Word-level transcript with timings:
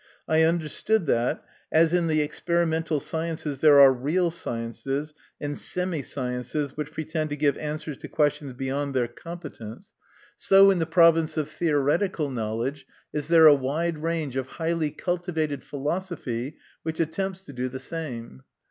I 0.27 0.41
understood 0.41 1.05
that, 1.05 1.45
as 1.71 1.93
in 1.93 2.07
the 2.07 2.21
experimental 2.23 2.99
sciences 2.99 3.59
there 3.59 3.79
are 3.79 3.93
real 3.93 4.31
sciences, 4.31 5.13
and 5.39 5.55
semi 5.55 6.01
sciences 6.01 6.75
which 6.75 6.91
pretend 6.91 7.29
to 7.29 7.35
give 7.35 7.55
answers 7.59 7.97
to 7.97 8.07
questions 8.07 8.53
beyond 8.53 8.95
their 8.95 9.07
competence, 9.07 9.61
MY 9.61 9.67
CONFESSION. 9.69 10.37
4? 10.37 10.37
so 10.65 10.71
in 10.71 10.79
the 10.79 10.85
province 10.87 11.37
of 11.37 11.51
theoretical 11.51 12.31
knowledge 12.31 12.87
is 13.13 13.27
there 13.27 13.45
a 13.45 13.53
wide 13.53 13.99
range 13.99 14.35
of 14.35 14.47
highly 14.47 14.89
cultivated 14.89 15.61
philosophy 15.63 16.57
which 16.81 16.99
attempts 16.99 17.45
to 17.45 17.53
do 17.53 17.69
the 17.69 17.79
same. 17.79 18.41